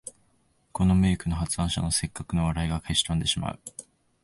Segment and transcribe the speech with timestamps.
[0.71, 3.59] この名句の発案者の折角の笑いが消し飛んでしまう